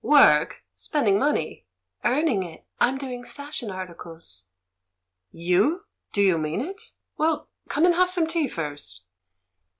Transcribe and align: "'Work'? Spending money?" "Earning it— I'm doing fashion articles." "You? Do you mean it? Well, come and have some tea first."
"'Work'? 0.03 0.63
Spending 0.73 1.19
money?" 1.19 1.67
"Earning 2.03 2.41
it— 2.41 2.65
I'm 2.81 2.97
doing 2.97 3.23
fashion 3.23 3.69
articles." 3.69 4.47
"You? 5.29 5.83
Do 6.11 6.23
you 6.23 6.39
mean 6.39 6.59
it? 6.61 6.81
Well, 7.19 7.49
come 7.69 7.85
and 7.85 7.93
have 7.93 8.09
some 8.09 8.25
tea 8.25 8.47
first." 8.47 9.03